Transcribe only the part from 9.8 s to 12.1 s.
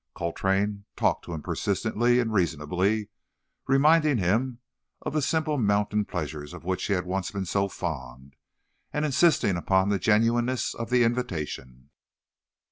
the genuineness of the invitation.